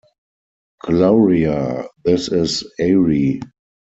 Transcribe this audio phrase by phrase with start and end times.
[0.83, 3.39] Gloria, this is Ari.